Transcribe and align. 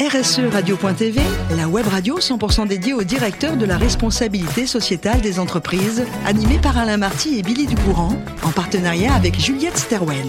RSE 0.00 0.40
Radio.tv, 0.52 1.20
la 1.56 1.68
web 1.68 1.86
radio 1.86 2.18
100% 2.18 2.66
dédiée 2.66 2.94
aux 2.94 3.04
directeurs 3.04 3.56
de 3.56 3.64
la 3.64 3.78
responsabilité 3.78 4.66
sociétale 4.66 5.20
des 5.20 5.38
entreprises, 5.38 6.04
animée 6.26 6.58
par 6.58 6.76
Alain 6.76 6.96
Marty 6.96 7.38
et 7.38 7.42
Billy 7.42 7.64
Ducourant, 7.64 8.16
en 8.42 8.50
partenariat 8.50 9.14
avec 9.14 9.38
Juliette 9.38 9.78
Sterwen. 9.78 10.26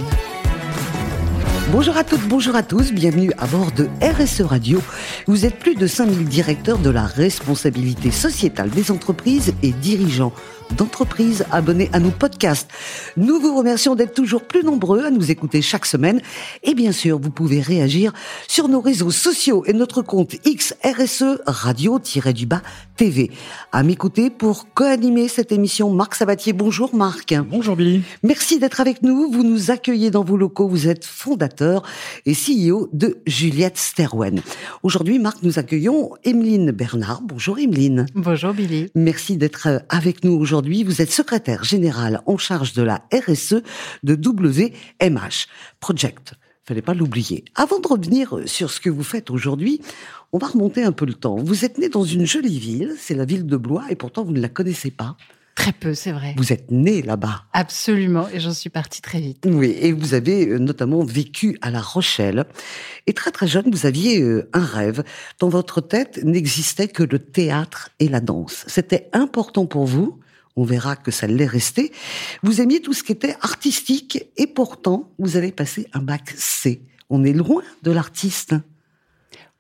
Bonjour 1.72 1.98
à 1.98 2.04
toutes, 2.04 2.28
bonjour 2.28 2.56
à 2.56 2.62
tous, 2.62 2.94
bienvenue 2.94 3.32
à 3.40 3.48
bord 3.48 3.72
de 3.72 3.90
RSE 4.02 4.42
Radio. 4.42 4.80
Vous 5.26 5.48
êtes 5.48 5.58
plus 5.58 5.74
de 5.74 5.88
5000 5.88 6.26
directeurs 6.26 6.78
de 6.78 6.92
la 6.92 7.04
responsabilité 7.04 8.12
sociétale 8.12 8.70
des 8.70 8.92
entreprises 8.92 9.56
et 9.64 9.72
dirigeants 9.72 10.32
d'entreprises 10.72 11.46
abonnés 11.52 11.90
à 11.94 12.00
nos 12.00 12.12
podcasts. 12.12 12.70
Nous 13.18 13.40
vous 13.40 13.56
remercions 13.56 13.96
d'être 13.96 14.14
toujours 14.14 14.44
plus 14.44 14.64
nombreux 14.64 15.04
à 15.04 15.12
nous 15.12 15.32
écouter 15.32 15.62
chaque 15.62 15.86
semaine. 15.86 16.22
Et 16.64 16.74
bien 16.74 16.92
sûr, 16.92 17.20
vous 17.20 17.30
pouvez 17.30 17.62
réagir 17.62 18.14
sur 18.48 18.68
nos 18.68 18.82
réseaux 18.82 19.12
sociaux 19.12 19.64
et 19.66 19.74
notre 19.74 20.02
compte 20.02 20.36
XRSE 20.46 21.42
Radio-du-Bas 21.46 22.62
TV. 22.98 23.32
À 23.72 23.84
m'écouter 23.84 24.30
pour 24.30 24.68
co-animer 24.74 25.28
cette 25.28 25.52
émission, 25.52 25.92
Marc 25.92 26.16
Sabatier. 26.16 26.54
Bonjour 26.54 26.96
Marc. 26.96 27.36
Bonjour 27.50 27.76
Billy. 27.76 28.02
Merci 28.24 28.60
d'être 28.60 28.82
avec 28.82 29.04
nous. 29.04 29.30
Vous 29.32 29.44
nous 29.44 29.72
accueillez 29.72 30.12
dans 30.12 30.24
vos 30.24 30.38
locaux. 30.38 30.68
Vous 30.68 30.88
êtes 30.88 31.06
fondateur 31.06 31.84
et 32.26 32.34
CEO 32.34 32.90
de 32.94 33.18
Juliette 33.28 33.78
Sterwen. 33.78 34.42
Aujourd'hui, 34.84 35.20
Marc, 35.20 35.44
nous 35.44 35.60
accueillons 35.60 36.12
Emeline 36.24 36.72
Bernard. 36.72 37.22
Bonjour 37.22 37.60
Emeline. 37.60 38.06
Bonjour 38.16 38.54
Billy. 38.54 38.88
Merci 38.96 39.38
d'être 39.38 39.84
avec 39.90 40.24
nous 40.24 40.34
aujourd'hui 40.34 40.55
aujourd'hui, 40.56 40.86
vous 40.86 41.02
êtes 41.02 41.12
secrétaire 41.12 41.66
général 41.66 42.22
en 42.28 42.38
charge 42.38 42.72
de 42.72 42.82
la 42.82 43.02
RSE 43.12 43.56
de 44.04 44.16
WMH 44.16 45.48
Project. 45.82 46.36
Fallait 46.64 46.82
pas 46.82 46.94
l'oublier. 46.94 47.44
Avant 47.56 47.82
de 47.82 47.88
revenir 47.90 48.40
sur 48.46 48.72
ce 48.72 48.80
que 48.80 48.90
vous 48.90 49.04
faites 49.04 49.30
aujourd'hui, 49.32 49.82
on 50.32 50.38
va 50.38 50.48
remonter 50.48 50.82
un 50.82 50.94
peu 50.94 51.06
le 51.06 51.14
temps. 51.14 51.36
Vous 51.36 51.66
êtes 51.66 51.78
né 51.78 51.90
dans 51.90 52.06
une 52.06 52.26
jolie 52.26 52.58
ville, 52.58 52.94
c'est 52.98 53.16
la 53.16 53.26
ville 53.26 53.46
de 53.46 53.58
Blois, 53.58 53.84
et 53.90 53.96
pourtant 53.96 54.24
vous 54.24 54.32
ne 54.32 54.40
la 54.40 54.48
connaissez 54.48 54.92
pas. 54.92 55.18
Très 55.56 55.74
peu, 55.74 55.94
c'est 55.94 56.14
vrai. 56.14 56.36
Vous 56.38 56.54
êtes 56.54 56.72
né 56.72 57.02
là-bas. 57.02 57.44
Absolument, 57.52 58.30
et 58.30 58.40
j'en 58.40 58.54
suis 58.54 58.70
partie 58.70 59.02
très 59.02 59.20
vite. 59.20 59.46
Oui, 59.46 59.76
et 59.78 59.92
vous 59.92 60.14
avez 60.14 60.48
euh, 60.48 60.58
notamment 60.58 61.04
vécu 61.04 61.58
à 61.62 61.70
La 61.70 61.82
Rochelle. 61.82 62.46
Et 63.08 63.14
très 63.14 63.32
très 63.32 63.48
jeune, 63.48 63.70
vous 63.70 63.86
aviez 63.86 64.22
euh, 64.22 64.50
un 64.54 64.64
rêve. 64.64 65.04
Dans 65.40 65.50
votre 65.50 65.82
tête 65.82 66.24
n'existait 66.24 66.88
que 66.88 67.04
le 67.04 67.20
théâtre 67.20 67.90
et 68.00 68.08
la 68.08 68.22
danse. 68.22 68.64
C'était 68.68 69.10
important 69.12 69.66
pour 69.66 69.86
vous 69.86 70.18
on 70.56 70.64
verra 70.64 70.96
que 70.96 71.12
ça 71.12 71.28
l'est 71.28 71.46
resté. 71.46 71.92
Vous 72.44 72.62
aimiez 72.62 72.82
tout 72.82 72.94
ce 72.94 73.04
qui 73.04 73.12
était 73.12 73.36
artistique 73.42 74.26
et 74.38 74.48
pourtant, 74.48 75.12
vous 75.20 75.38
avez 75.38 75.52
passé 75.52 75.88
un 75.94 76.02
bac 76.02 76.34
C. 76.36 76.82
On 77.10 77.24
est 77.24 77.34
loin 77.34 77.62
de 77.84 77.92
l'artiste. 77.92 78.56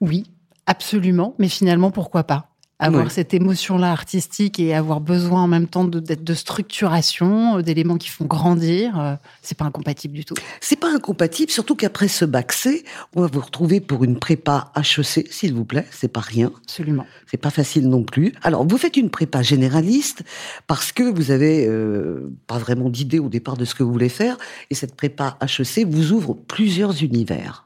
Oui, 0.01 0.31
absolument, 0.65 1.35
mais 1.37 1.49
finalement, 1.49 1.91
pourquoi 1.91 2.23
pas? 2.23 2.54
Avoir 2.79 3.09
cette 3.11 3.33
émotion-là 3.33 3.91
artistique 3.91 4.59
et 4.59 4.73
avoir 4.73 4.99
besoin 4.99 5.43
en 5.43 5.47
même 5.47 5.67
temps 5.67 5.85
de, 5.85 5.99
de 5.99 6.33
structuration, 6.33 7.57
euh, 7.57 7.61
d'éléments 7.61 7.97
qui 7.97 8.09
font 8.09 8.25
grandir, 8.25 8.99
euh, 8.99 9.15
c'est 9.41 9.57
pas 9.57 9.65
incompatible 9.65 10.13
du 10.13 10.25
tout. 10.25 10.35
C'est 10.59 10.75
pas 10.75 10.93
incompatible, 10.93 11.51
surtout 11.51 11.75
qu'après 11.75 12.07
ce 12.07 12.25
bac 12.25 12.51
C, 12.51 12.83
on 13.15 13.21
va 13.21 13.27
vous 13.27 13.39
retrouver 13.39 13.79
pour 13.79 14.03
une 14.03 14.19
prépa 14.19 14.71
HEC, 14.75 15.27
s'il 15.31 15.53
vous 15.53 15.65
plaît. 15.65 15.85
C'est 15.91 16.11
pas 16.11 16.19
rien. 16.19 16.51
Absolument. 16.63 17.05
C'est 17.27 17.37
pas 17.37 17.49
facile 17.49 17.87
non 17.87 18.03
plus. 18.03 18.33
Alors, 18.43 18.67
vous 18.67 18.77
faites 18.77 18.97
une 18.97 19.09
prépa 19.09 19.41
généraliste 19.41 20.23
parce 20.67 20.91
que 20.91 21.03
vous 21.03 21.31
avez 21.31 21.65
euh, 21.67 22.31
pas 22.47 22.57
vraiment 22.57 22.89
d'idée 22.89 23.19
au 23.19 23.29
départ 23.29 23.57
de 23.57 23.65
ce 23.65 23.73
que 23.75 23.83
vous 23.83 23.91
voulez 23.91 24.09
faire, 24.09 24.37
et 24.69 24.75
cette 24.75 24.95
prépa 24.95 25.37
HEC 25.41 25.85
vous 25.87 26.11
ouvre 26.11 26.33
plusieurs 26.33 27.03
univers. 27.03 27.65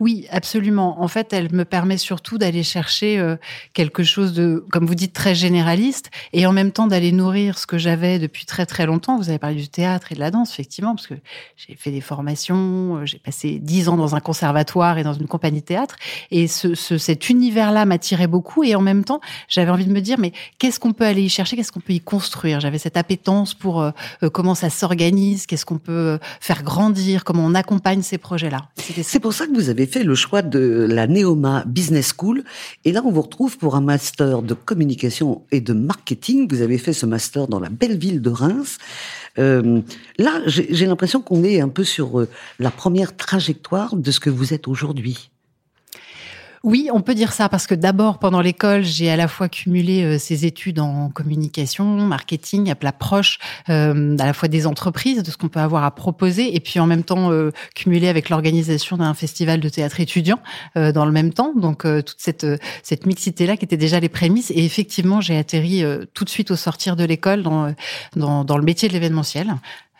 Oui, 0.00 0.26
absolument. 0.30 1.02
En 1.02 1.08
fait, 1.08 1.32
elle 1.32 1.52
me 1.52 1.64
permet 1.64 1.98
surtout 1.98 2.38
d'aller 2.38 2.62
chercher 2.62 3.18
euh, 3.18 3.36
quelque 3.72 4.04
chose 4.04 4.32
de, 4.32 4.64
comme 4.70 4.86
vous 4.86 4.94
dites, 4.94 5.12
très 5.12 5.34
généraliste, 5.34 6.10
et 6.32 6.46
en 6.46 6.52
même 6.52 6.70
temps 6.70 6.86
d'aller 6.86 7.10
nourrir 7.10 7.58
ce 7.58 7.66
que 7.66 7.78
j'avais 7.78 8.18
depuis 8.18 8.46
très 8.46 8.64
très 8.64 8.86
longtemps. 8.86 9.18
Vous 9.18 9.28
avez 9.28 9.38
parlé 9.38 9.56
du 9.56 9.68
théâtre 9.68 10.12
et 10.12 10.14
de 10.14 10.20
la 10.20 10.30
danse, 10.30 10.52
effectivement, 10.52 10.94
parce 10.94 11.08
que 11.08 11.14
j'ai 11.56 11.74
fait 11.74 11.90
des 11.90 12.00
formations, 12.00 12.98
euh, 12.98 13.06
j'ai 13.06 13.18
passé 13.18 13.58
dix 13.60 13.88
ans 13.88 13.96
dans 13.96 14.14
un 14.14 14.20
conservatoire 14.20 14.98
et 14.98 15.02
dans 15.02 15.14
une 15.14 15.26
compagnie 15.26 15.60
de 15.60 15.66
théâtre, 15.66 15.96
et 16.30 16.46
ce, 16.46 16.74
cet 16.74 17.28
univers-là 17.28 17.84
m'attirait 17.84 18.28
beaucoup, 18.28 18.62
et 18.62 18.76
en 18.76 18.80
même 18.80 19.04
temps, 19.04 19.20
j'avais 19.48 19.70
envie 19.70 19.86
de 19.86 19.92
me 19.92 20.00
dire, 20.00 20.18
mais 20.18 20.32
qu'est-ce 20.58 20.78
qu'on 20.78 20.92
peut 20.92 21.06
aller 21.06 21.22
y 21.22 21.28
chercher, 21.28 21.56
qu'est-ce 21.56 21.72
qu'on 21.72 21.80
peut 21.80 21.94
y 21.94 22.00
construire? 22.00 22.60
J'avais 22.60 22.78
cette 22.78 22.96
appétence 22.96 23.54
pour 23.54 23.82
euh, 23.82 23.90
comment 24.32 24.54
ça 24.54 24.70
s'organise, 24.70 25.46
qu'est-ce 25.46 25.66
qu'on 25.66 25.78
peut 25.78 26.20
faire 26.40 26.62
grandir, 26.62 27.24
comment 27.24 27.44
on 27.44 27.54
accompagne 27.54 28.02
ces 28.02 28.18
projets-là? 28.18 28.68
C'est 29.02 29.18
pour 29.18 29.32
ça 29.32 29.46
que 29.46 29.54
vous 29.54 29.70
avez 29.70 29.87
fait 29.88 30.04
le 30.04 30.14
choix 30.14 30.42
de 30.42 30.86
la 30.88 31.08
Neoma 31.08 31.64
Business 31.66 32.14
School. 32.16 32.44
Et 32.84 32.92
là, 32.92 33.02
on 33.04 33.10
vous 33.10 33.22
retrouve 33.22 33.58
pour 33.58 33.74
un 33.74 33.80
master 33.80 34.42
de 34.42 34.54
communication 34.54 35.42
et 35.50 35.60
de 35.60 35.72
marketing. 35.72 36.46
Vous 36.48 36.62
avez 36.62 36.78
fait 36.78 36.92
ce 36.92 37.06
master 37.06 37.48
dans 37.48 37.58
la 37.58 37.68
belle 37.68 37.98
ville 37.98 38.22
de 38.22 38.30
Reims. 38.30 38.78
Euh, 39.38 39.80
là, 40.18 40.40
j'ai 40.46 40.86
l'impression 40.86 41.20
qu'on 41.20 41.42
est 41.42 41.60
un 41.60 41.68
peu 41.68 41.84
sur 41.84 42.20
euh, 42.20 42.28
la 42.58 42.70
première 42.70 43.16
trajectoire 43.16 43.96
de 43.96 44.10
ce 44.10 44.20
que 44.20 44.30
vous 44.30 44.54
êtes 44.54 44.68
aujourd'hui. 44.68 45.30
Oui, 46.64 46.88
on 46.92 47.00
peut 47.00 47.14
dire 47.14 47.32
ça 47.32 47.48
parce 47.48 47.66
que 47.66 47.74
d'abord, 47.74 48.18
pendant 48.18 48.40
l'école, 48.40 48.82
j'ai 48.82 49.10
à 49.10 49.16
la 49.16 49.28
fois 49.28 49.48
cumulé 49.48 50.02
euh, 50.02 50.18
ces 50.18 50.44
études 50.44 50.80
en 50.80 51.08
communication, 51.10 51.84
marketing, 51.84 52.68
approche 52.88 53.38
euh, 53.68 54.16
à 54.18 54.26
la 54.26 54.32
fois 54.32 54.48
des 54.48 54.66
entreprises, 54.66 55.22
de 55.22 55.30
ce 55.30 55.36
qu'on 55.36 55.48
peut 55.48 55.60
avoir 55.60 55.84
à 55.84 55.90
proposer, 55.90 56.54
et 56.56 56.60
puis 56.60 56.80
en 56.80 56.86
même 56.86 57.04
temps 57.04 57.30
euh, 57.30 57.50
cumulé 57.74 58.08
avec 58.08 58.30
l'organisation 58.30 58.96
d'un 58.96 59.14
festival 59.14 59.60
de 59.60 59.68
théâtre 59.68 60.00
étudiant 60.00 60.40
euh, 60.76 60.92
dans 60.92 61.04
le 61.04 61.12
même 61.12 61.32
temps. 61.32 61.52
Donc 61.54 61.82
toute 61.82 62.16
cette 62.18 62.46
cette 62.82 63.06
mixité 63.06 63.46
là 63.46 63.56
qui 63.56 63.64
était 63.64 63.76
déjà 63.76 64.00
les 64.00 64.08
prémices. 64.08 64.50
Et 64.50 64.64
effectivement, 64.64 65.20
j'ai 65.20 65.36
atterri 65.36 65.84
tout 66.14 66.24
de 66.24 66.30
suite 66.30 66.50
au 66.50 66.56
sortir 66.56 66.96
de 66.96 67.04
l'école 67.04 67.42
dans 67.42 67.74
dans 68.16 68.58
le 68.58 68.64
métier 68.64 68.88
de 68.88 68.92
l'événementiel. 68.92 69.54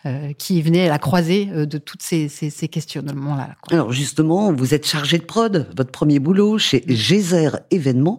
Euh, 0.05 0.31
qui 0.31 0.61
venait 0.61 0.85
à 0.85 0.89
la 0.89 0.97
croisée 0.97 1.49
euh, 1.51 1.65
de 1.65 1.77
toutes 1.77 2.01
ces, 2.01 2.29
ces, 2.29 2.49
ces 2.49 2.69
questionnements-là. 2.69 3.55
Alors 3.69 3.91
justement, 3.91 4.53
vous 4.53 4.73
êtes 4.73 4.87
chargé 4.87 5.17
de 5.17 5.25
prod, 5.25 5.67
votre 5.75 5.91
premier 5.91 6.19
boulot 6.19 6.57
chez 6.57 6.85
Geyser 6.87 7.49
Événements. 7.69 8.17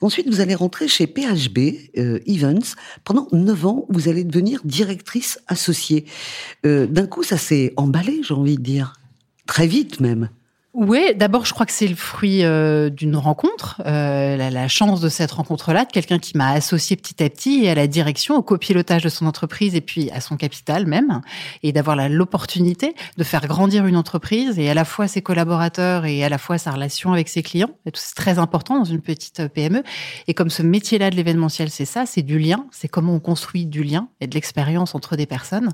Ensuite, 0.00 0.28
vous 0.28 0.40
allez 0.40 0.54
rentrer 0.54 0.86
chez 0.86 1.08
PHB 1.08 1.58
euh, 1.98 2.20
Events. 2.28 2.76
Pendant 3.02 3.26
neuf 3.32 3.66
ans, 3.66 3.86
vous 3.88 4.08
allez 4.08 4.22
devenir 4.22 4.60
directrice 4.64 5.40
associée. 5.48 6.04
Euh, 6.64 6.86
D'un 6.86 7.08
coup, 7.08 7.24
ça 7.24 7.38
s'est 7.38 7.72
emballé, 7.76 8.20
j'ai 8.22 8.34
envie 8.34 8.56
de 8.56 8.62
dire. 8.62 8.92
Très 9.48 9.66
vite 9.66 9.98
même. 9.98 10.28
Oui, 10.78 11.14
d'abord, 11.16 11.46
je 11.46 11.54
crois 11.54 11.64
que 11.64 11.72
c'est 11.72 11.88
le 11.88 11.96
fruit 11.96 12.44
euh, 12.44 12.90
d'une 12.90 13.16
rencontre, 13.16 13.80
euh, 13.86 14.36
la, 14.36 14.50
la, 14.50 14.68
chance 14.68 15.00
de 15.00 15.08
cette 15.08 15.30
rencontre-là, 15.30 15.86
de 15.86 15.90
quelqu'un 15.90 16.18
qui 16.18 16.36
m'a 16.36 16.50
associé 16.50 16.96
petit 16.96 17.24
à 17.24 17.30
petit 17.30 17.64
et 17.64 17.70
à 17.70 17.74
la 17.74 17.86
direction, 17.86 18.36
au 18.36 18.42
copilotage 18.42 19.02
de 19.02 19.08
son 19.08 19.24
entreprise 19.24 19.74
et 19.74 19.80
puis 19.80 20.10
à 20.10 20.20
son 20.20 20.36
capital 20.36 20.84
même, 20.84 21.22
et 21.62 21.72
d'avoir 21.72 21.96
l'opportunité 22.10 22.94
de 23.16 23.24
faire 23.24 23.46
grandir 23.46 23.86
une 23.86 23.96
entreprise 23.96 24.58
et 24.58 24.68
à 24.68 24.74
la 24.74 24.84
fois 24.84 25.08
ses 25.08 25.22
collaborateurs 25.22 26.04
et 26.04 26.22
à 26.22 26.28
la 26.28 26.36
fois 26.36 26.58
sa 26.58 26.72
relation 26.72 27.14
avec 27.14 27.30
ses 27.30 27.42
clients. 27.42 27.70
C'est 27.94 28.14
très 28.14 28.38
important 28.38 28.78
dans 28.78 28.84
une 28.84 29.00
petite 29.00 29.40
euh, 29.40 29.48
PME. 29.48 29.82
Et 30.26 30.34
comme 30.34 30.50
ce 30.50 30.60
métier-là 30.60 31.08
de 31.08 31.16
l'événementiel, 31.16 31.70
c'est 31.70 31.86
ça, 31.86 32.04
c'est 32.04 32.20
du 32.20 32.38
lien, 32.38 32.66
c'est 32.70 32.88
comment 32.88 33.14
on 33.14 33.20
construit 33.20 33.64
du 33.64 33.82
lien 33.82 34.08
et 34.20 34.26
de 34.26 34.34
l'expérience 34.34 34.94
entre 34.94 35.16
des 35.16 35.24
personnes. 35.24 35.70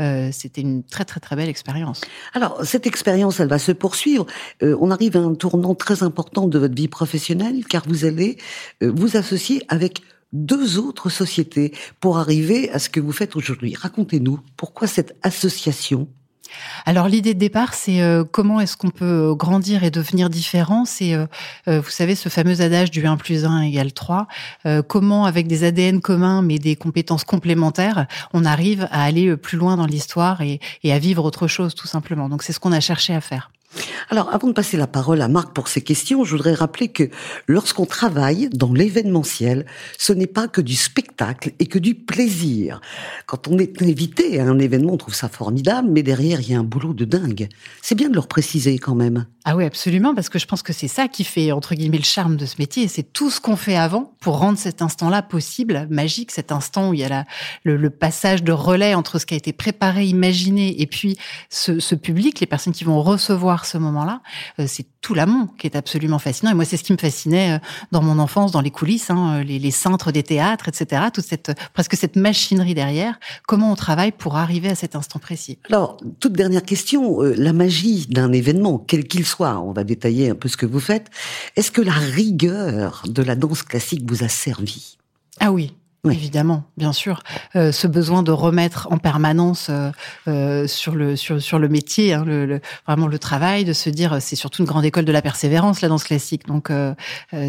Euh, 0.00 0.28
C'était 0.32 0.60
une 0.60 0.84
très 0.84 1.06
très 1.06 1.20
très 1.20 1.34
belle 1.34 1.48
expérience. 1.48 2.02
Alors 2.34 2.62
cette 2.62 2.86
expérience, 2.86 3.40
elle 3.40 3.48
va 3.48 3.58
se 3.58 3.72
poursuivre. 3.72 4.26
Euh, 4.62 4.76
on 4.80 4.90
arrive 4.90 5.16
à 5.16 5.20
un 5.20 5.34
tournant 5.34 5.74
très 5.74 6.02
important 6.02 6.46
de 6.46 6.58
votre 6.58 6.74
vie 6.74 6.88
professionnelle, 6.88 7.64
car 7.68 7.84
vous 7.86 8.04
allez 8.04 8.38
euh, 8.82 8.92
vous 8.94 9.16
associer 9.16 9.62
avec 9.68 10.02
deux 10.32 10.78
autres 10.78 11.10
sociétés 11.10 11.72
pour 12.00 12.18
arriver 12.18 12.70
à 12.70 12.78
ce 12.78 12.88
que 12.88 13.00
vous 13.00 13.12
faites 13.12 13.36
aujourd'hui. 13.36 13.74
Racontez-nous, 13.74 14.40
pourquoi 14.56 14.86
cette 14.86 15.16
association 15.22 16.08
alors 16.86 17.08
l'idée 17.08 17.34
de 17.34 17.38
départ, 17.40 17.74
c'est 17.74 18.00
euh, 18.00 18.22
comment 18.22 18.60
est-ce 18.60 18.76
qu'on 18.76 18.90
peut 18.90 19.34
grandir 19.34 19.82
et 19.82 19.90
devenir 19.90 20.30
différent? 20.30 20.84
C'est, 20.84 21.16
vous 21.66 21.90
savez, 21.90 22.14
ce 22.14 22.28
fameux 22.28 22.60
adage 22.60 22.92
du 22.92 23.04
1 23.04 23.16
plus 23.16 23.44
1 23.44 23.62
égale 23.62 23.92
3. 23.92 24.28
comment, 24.86 25.24
avec 25.24 25.48
des 25.48 25.64
ADN 25.64 26.00
communs 26.00 26.42
mais 26.42 26.60
des 26.60 26.76
compétences 26.76 27.24
complémentaires, 27.24 28.06
on 28.34 28.44
arrive 28.44 28.86
à 28.92 29.02
aller 29.02 29.36
plus 29.36 29.58
loin 29.58 29.76
dans 29.76 29.86
l'histoire 29.86 30.42
et 30.42 30.60
à 30.92 30.98
vivre 31.00 31.24
autre 31.24 31.48
chose, 31.48 31.74
tout 31.74 31.88
simplement. 31.88 32.28
Donc 32.28 32.44
c'est 32.44 32.52
ce 32.52 32.60
qu'on 32.60 32.72
a 32.72 32.80
cherché 32.80 33.14
à 33.14 33.20
faire. 33.20 33.50
Alors, 34.10 34.32
avant 34.32 34.48
de 34.48 34.52
passer 34.52 34.76
la 34.76 34.86
parole 34.86 35.20
à 35.22 35.28
Marc 35.28 35.52
pour 35.52 35.68
ses 35.68 35.80
questions, 35.80 36.24
je 36.24 36.32
voudrais 36.32 36.54
rappeler 36.54 36.88
que 36.88 37.10
lorsqu'on 37.46 37.86
travaille 37.86 38.48
dans 38.52 38.72
l'événementiel, 38.72 39.66
ce 39.98 40.12
n'est 40.12 40.26
pas 40.26 40.48
que 40.48 40.60
du 40.60 40.74
spectacle 40.74 41.52
et 41.58 41.66
que 41.66 41.78
du 41.78 41.94
plaisir. 41.94 42.80
Quand 43.26 43.48
on 43.48 43.58
est 43.58 43.82
invité 43.82 44.40
à 44.40 44.44
un 44.44 44.58
événement, 44.58 44.94
on 44.94 44.96
trouve 44.96 45.14
ça 45.14 45.28
formidable, 45.28 45.88
mais 45.90 46.02
derrière, 46.02 46.40
il 46.40 46.50
y 46.50 46.54
a 46.54 46.58
un 46.58 46.64
boulot 46.64 46.94
de 46.94 47.04
dingue. 47.04 47.48
C'est 47.82 47.94
bien 47.94 48.08
de 48.08 48.14
le 48.14 48.22
préciser 48.22 48.78
quand 48.78 48.94
même. 48.94 49.26
Ah 49.44 49.56
oui, 49.56 49.64
absolument, 49.64 50.14
parce 50.14 50.28
que 50.28 50.38
je 50.38 50.46
pense 50.46 50.62
que 50.62 50.72
c'est 50.72 50.88
ça 50.88 51.08
qui 51.08 51.24
fait, 51.24 51.52
entre 51.52 51.74
guillemets, 51.74 51.98
le 51.98 52.04
charme 52.04 52.36
de 52.36 52.46
ce 52.46 52.54
métier. 52.58 52.88
C'est 52.88 53.12
tout 53.12 53.30
ce 53.30 53.40
qu'on 53.40 53.56
fait 53.56 53.76
avant 53.76 54.14
pour 54.20 54.38
rendre 54.38 54.58
cet 54.58 54.80
instant-là 54.80 55.20
possible, 55.22 55.86
magique, 55.90 56.30
cet 56.30 56.50
instant 56.50 56.90
où 56.90 56.94
il 56.94 57.00
y 57.00 57.04
a 57.04 57.24
le, 57.64 57.90
passage 57.90 58.42
de 58.42 58.52
relais 58.52 58.94
entre 58.94 59.18
ce 59.18 59.26
qui 59.26 59.34
a 59.34 59.36
été 59.36 59.52
préparé, 59.52 60.06
imaginé, 60.06 60.80
et 60.80 60.86
puis 60.86 61.16
ce 61.50 61.94
public, 61.94 62.40
les 62.40 62.46
personnes 62.46 62.72
qui 62.72 62.84
vont 62.84 63.02
recevoir 63.02 63.63
par 63.64 63.70
ce 63.70 63.78
moment-là. 63.78 64.20
c'est 64.66 64.86
tout 65.00 65.14
l'amont 65.14 65.46
qui 65.58 65.66
est 65.66 65.76
absolument 65.76 66.18
fascinant. 66.18 66.50
Et 66.50 66.54
moi, 66.54 66.66
c'est 66.66 66.76
ce 66.76 66.84
qui 66.84 66.92
me 66.92 66.98
fascinait 66.98 67.60
dans 67.92 68.02
mon 68.02 68.18
enfance, 68.18 68.52
dans 68.52 68.60
les 68.60 68.70
coulisses, 68.70 69.10
hein, 69.10 69.42
les, 69.42 69.58
les, 69.58 69.70
cintres 69.70 70.12
des 70.12 70.22
théâtres, 70.22 70.68
etc. 70.68 71.04
Toute 71.12 71.24
cette 71.24 71.52
presque 71.72 71.94
cette 71.96 72.16
machinerie 72.16 72.74
derrière. 72.74 73.18
Comment 73.46 73.72
on 73.72 73.74
travaille 73.74 74.12
pour 74.12 74.36
arriver 74.36 74.68
à 74.68 74.74
cet 74.74 74.96
instant 74.96 75.18
précis? 75.18 75.58
Alors, 75.70 75.96
toute 76.20 76.34
dernière 76.34 76.62
question, 76.62 77.20
la 77.20 77.52
magie 77.54 78.06
d'un 78.06 78.32
événement, 78.32 78.78
quel 78.78 79.04
qu'il 79.04 79.24
soit, 79.24 79.58
on 79.60 79.72
va 79.72 79.84
détailler 79.84 80.30
un 80.30 80.34
peu 80.34 80.48
ce 80.48 80.58
que 80.58 80.66
vous 80.66 80.80
faites. 80.80 81.10
Est-ce 81.56 81.70
que 81.70 81.80
la 81.80 81.92
rigueur 81.92 83.02
de 83.06 83.22
la 83.22 83.34
danse 83.34 83.62
classique 83.62 84.02
vous 84.06 84.24
a 84.24 84.28
servi? 84.28 84.98
Ah 85.40 85.52
oui, 85.52 85.72
Évidemment, 86.10 86.64
bien 86.76 86.92
sûr. 86.92 87.22
Euh, 87.56 87.72
ce 87.72 87.86
besoin 87.86 88.22
de 88.22 88.30
remettre 88.30 88.88
en 88.90 88.98
permanence 88.98 89.68
euh, 89.70 89.90
euh, 90.28 90.66
sur 90.66 90.94
le 90.94 91.16
sur, 91.16 91.40
sur 91.40 91.58
le 91.58 91.68
métier, 91.68 92.12
hein, 92.12 92.24
le, 92.26 92.60
vraiment 92.86 93.06
le 93.06 93.18
travail, 93.18 93.64
de 93.64 93.72
se 93.72 93.88
dire 93.88 94.20
c'est 94.20 94.36
surtout 94.36 94.62
une 94.62 94.68
grande 94.68 94.84
école 94.84 95.06
de 95.06 95.12
la 95.12 95.22
persévérance 95.22 95.80
la 95.80 95.88
danse 95.88 96.04
classique. 96.04 96.46
Donc 96.46 96.70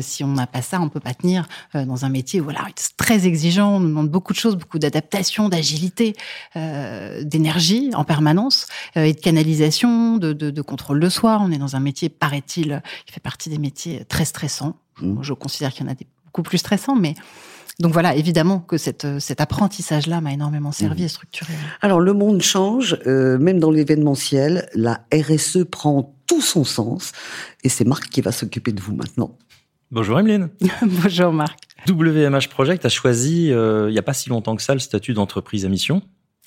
si 0.01 0.23
on 0.23 0.29
n'a 0.29 0.47
pas 0.47 0.61
ça, 0.61 0.79
on 0.79 0.89
peut 0.89 0.99
pas 0.99 1.13
tenir 1.13 1.47
dans 1.73 2.05
un 2.05 2.09
métier 2.09 2.39
voilà 2.39 2.65
c'est 2.75 2.95
très 2.97 3.25
exigeant, 3.27 3.75
on 3.75 3.79
nous 3.79 3.89
demande 3.89 4.09
beaucoup 4.09 4.33
de 4.33 4.37
choses, 4.37 4.55
beaucoup 4.55 4.79
d'adaptation, 4.79 5.49
d'agilité, 5.49 6.15
d'énergie 6.55 7.91
en 7.93 8.03
permanence 8.03 8.67
et 8.95 9.13
de 9.13 9.19
canalisation, 9.19 10.17
de, 10.17 10.33
de, 10.33 10.49
de 10.49 10.61
contrôle 10.61 10.99
de 10.99 11.09
soi. 11.09 11.39
On 11.41 11.51
est 11.51 11.57
dans 11.57 11.75
un 11.75 11.79
métier, 11.79 12.09
paraît-il, 12.09 12.81
qui 13.05 13.13
fait 13.13 13.19
partie 13.19 13.49
des 13.49 13.57
métiers 13.57 14.05
très 14.05 14.25
stressants. 14.25 14.77
Mmh. 15.01 15.21
Je 15.21 15.33
considère 15.33 15.73
qu'il 15.73 15.85
y 15.85 15.89
en 15.89 15.91
a 15.91 15.95
des 15.95 16.07
beaucoup 16.25 16.43
plus 16.43 16.57
stressants, 16.57 16.95
mais 16.95 17.15
donc 17.80 17.92
voilà, 17.92 18.16
évidemment 18.16 18.60
que 18.60 18.77
cette, 18.77 19.19
cet 19.19 19.42
apprentissage-là 19.42 20.22
m'a 20.22 20.31
énormément 20.31 20.72
servi 20.72 21.04
mmh. 21.04 21.06
et 21.06 21.10
structuré. 21.10 21.54
Alors 21.81 22.00
le 22.00 22.13
monde 22.13 22.42
change, 22.42 22.98
euh, 23.06 23.38
même 23.38 23.60
dans 23.60 23.72
l'événementiel, 23.72 24.69
la 24.74 25.06
RSE 25.13 25.66
prend 25.69 26.16
tout 26.27 26.42
son 26.42 26.63
sens, 26.63 27.12
et 27.63 27.69
c'est 27.69 27.86
Marc 27.86 28.10
qui 28.10 28.22
va 28.22 28.31
s'occuper 28.31 28.72
de 28.72 28.81
vous 28.81 28.95
maintenant. 28.95 29.38
Bonjour 29.92 30.19
Emeline. 30.19 30.50
Bonjour 30.81 31.33
Marc. 31.33 31.60
WMH 31.88 32.50
Project 32.50 32.86
a 32.86 32.89
choisi, 32.89 33.51
euh, 33.51 33.89
il 33.89 33.94
n'y 33.94 34.00
a 34.00 34.04
pas 34.04 34.13
si 34.13 34.30
longtemps 34.30 34.56
que 34.56 34.63
ça, 34.63 34.74
le 34.74 34.80
statut 34.80 35.13
d'entreprise 35.13 35.66
à 35.66 35.69
mission. 35.69 36.01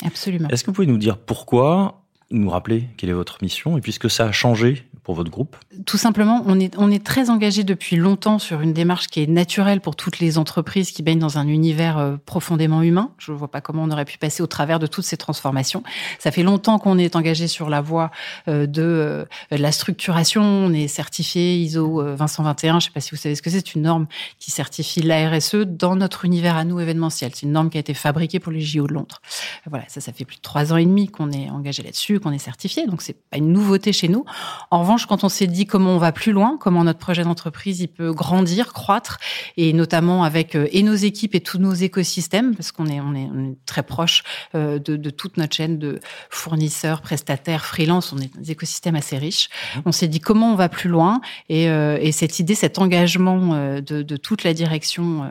Absolument. 0.05 0.49
Est-ce 0.49 0.65
que 0.65 0.71
vous 0.71 0.75
pouvez 0.75 0.87
nous 0.87 0.99
dire 0.99 1.19
pourquoi 1.19 2.08
nous 2.31 2.51
rappeler 2.51 2.89
quelle 2.97 3.11
est 3.11 3.15
votre 3.15 3.39
mission 3.43 3.79
et 3.79 3.81
puisque 3.81 4.11
ça 4.11 4.27
a 4.27 4.33
changé 4.33 4.85
pour 5.03 5.15
votre 5.15 5.31
groupe 5.31 5.57
Tout 5.87 5.97
simplement, 5.97 6.43
on 6.45 6.61
est, 6.61 6.75
on 6.77 6.91
est 6.91 7.03
très 7.03 7.31
engagé 7.31 7.65
depuis 7.65 7.97
longtemps 7.97 8.39
sur 8.39 8.61
une 8.61 8.75
démarche 8.75 9.07
qui 9.07 9.23
est 9.23 9.27
naturelle 9.27 9.81
pour 9.81 9.97
toutes 9.97 10.19
les 10.19 10.37
entreprises 10.37 10.91
qui 10.91 11.03
baignent 11.03 11.19
dans 11.19 11.39
un 11.39 11.49
univers 11.49 11.97
euh, 11.97 12.17
profondément 12.27 12.83
humain. 12.83 13.13
Je 13.17 13.33
ne 13.33 13.37
vois 13.39 13.51
pas 13.51 13.63
comment 13.63 13.85
on 13.85 13.91
aurait 13.91 14.05
pu 14.05 14.19
passer 14.19 14.43
au 14.43 14.47
travers 14.47 14.79
de 14.79 14.87
toutes 14.87 15.07
ces 15.07 15.17
transformations. 15.17 15.83
Ça 16.19 16.31
fait 16.31 16.43
longtemps 16.43 16.79
qu'on 16.79 16.99
est 16.99 17.17
engagé 17.17 17.49
sur 17.49 17.71
la 17.71 17.81
voie 17.81 18.11
euh, 18.49 18.67
de 18.67 18.83
euh, 18.83 19.25
la 19.51 19.73
structuration. 19.73 20.43
On 20.43 20.75
est 20.75 20.89
certifié 20.89 21.57
ISO 21.57 22.03
2121. 22.03 22.73
Je 22.73 22.77
ne 22.77 22.81
sais 22.81 22.91
pas 22.91 23.01
si 23.01 23.13
vous 23.13 23.17
savez 23.17 23.35
ce 23.35 23.41
que 23.41 23.49
c'est. 23.49 23.59
C'est 23.59 23.75
une 23.75 23.83
norme 23.83 24.07
qui 24.39 24.51
certifie 24.51 25.01
la 25.01 25.31
RSE 25.31 25.57
dans 25.67 25.97
notre 25.97 26.27
univers 26.27 26.57
à 26.57 26.65
nous 26.65 26.81
événementiel. 26.81 27.33
C'est 27.35 27.47
une 27.47 27.53
norme 27.53 27.71
qui 27.71 27.79
a 27.79 27.81
été 27.81 27.95
fabriquée 27.95 28.41
pour 28.41 28.53
les 28.53 28.61
JO 28.61 28.87
de 28.87 28.93
Londres. 28.93 29.23
Voilà, 29.67 29.85
ça, 29.89 30.03
ça 30.03 30.13
fait 30.13 30.27
plus 30.27 30.37
de 30.37 30.43
trois 30.43 30.73
ans 30.73 30.77
et 30.77 30.85
demi 30.85 31.09
qu'on 31.09 31.33
est 31.33 31.49
engagé 31.49 31.83
là-dessus 31.83 32.18
qu'on 32.21 32.33
est 32.33 32.39
certifié, 32.39 32.87
donc 32.87 33.03
c'est 33.03 33.17
pas 33.31 33.39
une 33.39 33.53
nouveauté 33.53 33.93
chez 33.93 34.09
nous. 34.09 34.25
En 34.71 34.81
revanche, 34.81 35.07
quand 35.07 35.25
on 35.25 35.29
s'est 35.29 35.47
dit 35.47 35.67
comment 35.67 35.95
on 35.95 35.99
va 35.99 36.13
plus 36.13 36.33
loin, 36.33 36.57
comment 36.61 36.85
notre 36.85 36.99
projet 36.99 37.25
d'entreprise 37.25 37.81
il 37.81 37.89
peut 37.89 38.13
grandir, 38.13 38.73
croître, 38.73 39.19
et 39.57 39.73
notamment 39.73 40.25
avec 40.25 40.55
euh, 40.55 40.67
et 40.73 40.83
nos 40.83 40.95
équipes 40.95 41.35
et 41.35 41.41
tous 41.41 41.59
nos 41.59 41.73
écosystèmes, 41.73 42.55
parce 42.55 42.73
qu'on 42.73 42.87
est, 42.87 43.01
on 43.01 43.15
est, 43.15 43.29
très 43.67 43.83
proche 43.83 44.23
euh, 44.55 44.79
de, 44.79 44.97
de, 44.97 45.11
toute 45.11 45.37
notre 45.37 45.55
chaîne 45.55 45.79
de 45.79 46.01
fournisseurs, 46.31 47.01
prestataires, 47.03 47.65
freelance, 47.65 48.13
on 48.13 48.19
est 48.19 48.37
des 48.37 48.53
écosystèmes 48.53 48.97
assez 48.97 49.19
riches. 49.19 49.49
Mmh. 49.77 49.81
On 49.87 49.93
s'est 49.93 50.09
dit 50.09 50.21
comment 50.21 50.53
on 50.53 50.57
va 50.57 50.69
plus 50.69 50.89
loin, 50.89 51.21
et, 51.49 51.69
euh, 51.69 51.99
et 52.01 52.13
cette 52.13 52.39
idée, 52.39 52.55
cet 52.55 52.79
engagement 52.79 53.57
de, 53.81 53.81
de 53.81 54.17
toute 54.17 54.45
la 54.45 54.55
direction 54.55 55.31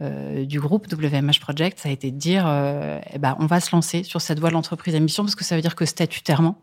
du 0.00 0.60
groupe 0.60 0.86
WMH 0.92 1.40
Project, 1.40 1.78
ça 1.78 1.88
a 1.88 1.92
été 1.92 2.10
de 2.10 2.18
dire, 2.18 2.46
eh 3.12 3.18
ben, 3.18 3.36
on 3.38 3.46
va 3.46 3.60
se 3.60 3.74
lancer 3.74 4.02
sur 4.02 4.20
cette 4.20 4.38
voie 4.38 4.48
de 4.48 4.54
l'entreprise 4.54 4.94
à 4.94 5.00
mission, 5.00 5.24
parce 5.24 5.34
que 5.34 5.44
ça 5.44 5.56
veut 5.56 5.62
dire 5.62 5.74
que 5.74 5.84
statut 5.84 6.15
statutairement, 6.16 6.60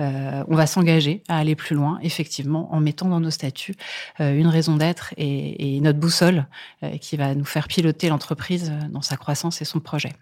euh, 0.00 0.44
on 0.48 0.56
va 0.56 0.66
s'engager 0.66 1.22
à 1.28 1.38
aller 1.38 1.54
plus 1.54 1.74
loin, 1.74 1.98
effectivement, 2.02 2.72
en 2.72 2.80
mettant 2.80 3.08
dans 3.08 3.20
nos 3.20 3.30
statuts 3.30 3.74
euh, 4.20 4.34
une 4.34 4.46
raison 4.46 4.76
d'être 4.76 5.12
et, 5.16 5.80
notre 5.80 5.98
boussole 5.98 6.46
euh, 6.82 6.96
qui 6.98 7.16
va 7.16 7.34
nous 7.34 7.44
faire 7.44 7.68
piloter 7.68 8.08
l'entreprise 8.08 8.72
dans 8.90 9.02
sa 9.02 9.16
croissance 9.16 9.60
et 9.62 9.64
son 9.64 9.80
projet. 9.80 10.12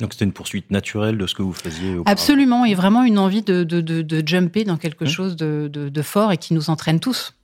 Donc 0.00 0.12
c'était 0.12 0.24
une 0.24 0.32
poursuite 0.32 0.70
naturelle 0.70 1.18
de 1.18 1.26
ce 1.26 1.34
que 1.34 1.42
vous 1.42 1.52
faisiez 1.52 1.96
Absolument, 2.06 2.64
et 2.64 2.74
vraiment 2.74 3.02
une 3.02 3.18
envie 3.18 3.42
de, 3.42 3.64
de, 3.64 4.22
jumper 4.26 4.64
dans 4.64 4.76
quelque 4.76 5.04
mmh. 5.04 5.08
chose 5.08 5.36
de, 5.36 6.02
fort 6.02 6.32
et 6.32 6.36
qui 6.36 6.54
nous 6.54 6.70
entraîne 6.70 7.00
tous. 7.00 7.34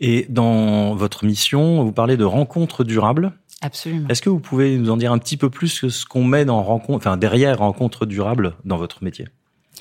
Et 0.00 0.26
dans 0.28 0.96
votre 0.96 1.24
mission, 1.24 1.84
vous 1.84 1.92
parlez 1.92 2.16
de 2.16 2.24
rencontres 2.24 2.82
durables. 2.82 3.32
Absolument. 3.60 4.08
Est-ce 4.08 4.20
que 4.20 4.28
vous 4.30 4.40
pouvez 4.40 4.76
nous 4.76 4.90
en 4.90 4.96
dire 4.96 5.12
un 5.12 5.18
petit 5.18 5.36
peu 5.36 5.48
plus 5.48 5.80
que 5.80 5.88
ce 5.88 6.04
qu'on 6.04 6.24
met 6.24 6.44
dans 6.44 6.60
rencontre, 6.64 6.96
enfin 7.06 7.16
derrière 7.16 7.58
rencontres 7.58 8.06
durables 8.06 8.56
dans 8.64 8.76
votre 8.76 9.04
métier? 9.04 9.26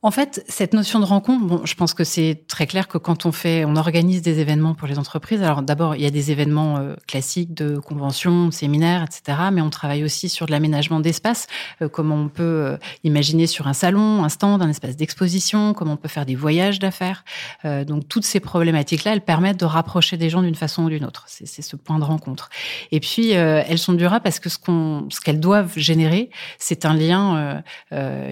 en 0.00 0.12
fait, 0.12 0.44
cette 0.46 0.74
notion 0.74 1.00
de 1.00 1.04
rencontre, 1.04 1.44
bon, 1.44 1.66
je 1.66 1.74
pense 1.74 1.92
que 1.92 2.04
c'est 2.04 2.44
très 2.46 2.68
clair 2.68 2.86
que 2.86 2.98
quand 2.98 3.26
on 3.26 3.32
fait, 3.32 3.64
on 3.64 3.74
organise 3.74 4.22
des 4.22 4.38
événements 4.38 4.74
pour 4.74 4.86
les 4.86 4.96
entreprises. 4.96 5.42
Alors 5.42 5.60
d'abord, 5.62 5.96
il 5.96 6.02
y 6.02 6.06
a 6.06 6.10
des 6.10 6.30
événements 6.30 6.78
euh, 6.78 6.94
classiques 7.08 7.52
de 7.52 7.78
conventions, 7.78 8.52
séminaires, 8.52 9.02
etc. 9.02 9.38
Mais 9.52 9.60
on 9.60 9.70
travaille 9.70 10.04
aussi 10.04 10.28
sur 10.28 10.46
de 10.46 10.52
l'aménagement 10.52 11.00
d'espace, 11.00 11.48
euh, 11.82 11.88
comment 11.88 12.14
on 12.14 12.28
peut 12.28 12.44
euh, 12.44 12.76
imaginer 13.02 13.48
sur 13.48 13.66
un 13.66 13.72
salon, 13.72 14.22
un 14.22 14.28
stand, 14.28 14.62
un 14.62 14.68
espace 14.68 14.94
d'exposition, 14.94 15.74
comment 15.74 15.94
on 15.94 15.96
peut 15.96 16.08
faire 16.08 16.26
des 16.26 16.36
voyages 16.36 16.78
d'affaires. 16.78 17.24
donc 17.64 18.06
toutes 18.08 18.24
ces 18.24 18.38
problématiques-là, 18.38 19.12
elles 19.12 19.20
permettent 19.20 19.60
de 19.60 19.64
rapprocher 19.64 20.16
des 20.16 20.30
gens 20.30 20.42
d'une 20.42 20.54
façon 20.54 20.84
ou 20.84 20.88
d'une 20.90 21.04
autre. 21.04 21.24
C'est 21.26 21.62
ce 21.62 21.74
point 21.74 21.98
de 21.98 22.04
rencontre. 22.04 22.50
Et 22.92 23.00
puis 23.00 23.30
elles 23.30 23.78
sont 23.78 23.94
durables 23.94 24.22
parce 24.22 24.38
que 24.38 24.48
ce 24.48 24.58
qu'on, 24.58 25.08
ce 25.10 25.20
qu'elles 25.20 25.40
doivent 25.40 25.72
générer, 25.76 26.30
c'est 26.58 26.84
un 26.84 26.94
lien 26.94 27.62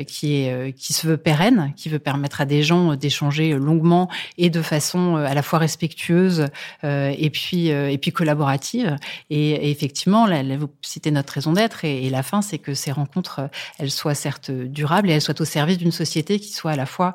qui 0.07 0.37
est 0.37 0.73
qui 0.77 0.93
se 0.93 1.07
veut 1.07 1.17
pérenne 1.17 1.56
qui 1.77 1.89
veut 1.89 1.99
permettre 1.99 2.41
à 2.41 2.45
des 2.45 2.63
gens 2.63 2.93
euh, 2.93 2.97
d'échanger 2.97 3.53
euh, 3.53 3.59
longuement 3.59 4.09
et 4.39 4.51
de 4.51 4.63
façon 4.63 5.17
euh, 5.17 5.27
à 5.27 5.35
la 5.35 5.43
fois 5.43 5.59
respectueuse 5.59 6.47
et 6.83 7.31
puis 7.31 7.69
et 7.69 7.99
puis 7.99 8.13
collaborative. 8.13 8.97
Et, 9.31 9.71
effectivement, 9.71 10.27
vous 10.59 10.71
citez 10.83 11.11
notre 11.11 11.33
raison 11.33 11.53
d'être 11.53 11.85
et, 11.85 12.09
la 12.11 12.23
fin, 12.23 12.43
c'est 12.43 12.59
que 12.59 12.75
ces 12.75 12.93
rencontres, 12.93 13.49
elles 13.79 13.91
soient 13.91 14.15
certes 14.15 14.51
durables 14.51 15.11
et 15.11 15.15
elles 15.15 15.21
soient 15.21 15.41
au 15.41 15.45
service 15.45 15.79
d'une 15.79 15.93
société 15.93 16.39
qui 16.39 16.53
soit 16.53 16.73
à 16.73 16.77
la 16.77 16.87
fois 16.87 17.15